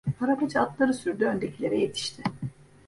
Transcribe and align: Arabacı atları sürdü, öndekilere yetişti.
Arabacı 0.21 0.59
atları 0.61 0.93
sürdü, 0.93 1.25
öndekilere 1.25 1.79
yetişti. 1.79 2.23